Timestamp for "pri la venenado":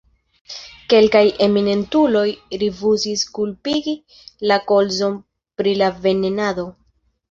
5.63-6.73